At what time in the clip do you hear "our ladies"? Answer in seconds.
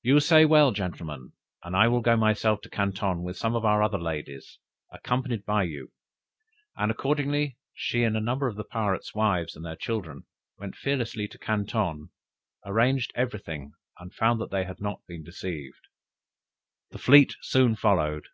3.94-4.58